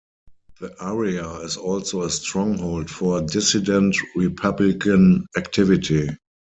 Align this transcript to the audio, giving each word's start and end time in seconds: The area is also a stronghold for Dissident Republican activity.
The 0.59 0.73
area 0.83 1.29
is 1.41 1.57
also 1.57 2.01
a 2.01 2.09
stronghold 2.09 2.89
for 2.89 3.21
Dissident 3.21 3.95
Republican 4.15 5.27
activity. 5.37 6.09